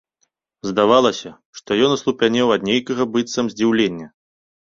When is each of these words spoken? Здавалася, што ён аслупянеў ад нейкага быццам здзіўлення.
Здавалася, 0.69 1.29
што 1.59 1.77
ён 1.87 1.91
аслупянеў 1.97 2.47
ад 2.55 2.61
нейкага 2.69 3.03
быццам 3.17 3.45
здзіўлення. 3.55 4.07